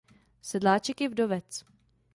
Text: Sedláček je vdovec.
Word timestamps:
Sedláček 0.49 1.01
je 1.01 1.09
vdovec. 1.09 1.49